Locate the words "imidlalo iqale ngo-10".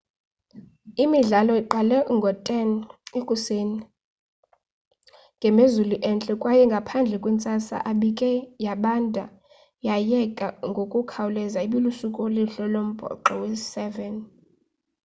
1.03-2.49